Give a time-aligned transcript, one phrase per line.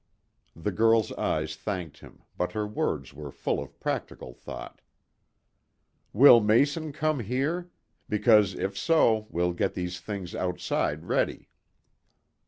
[0.55, 4.81] The girl's eyes thanked him, but her words were full of practical thought.
[6.11, 7.69] "Will Mason come here?
[8.09, 11.49] Because, if so, we'll get these things outside ready."